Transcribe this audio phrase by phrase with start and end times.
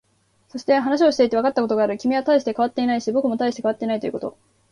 [0.49, 1.95] そして、話をしていてわかったことがある。
[1.99, 4.35] 君は大して変わっていないし、僕も大して変わっていないということ。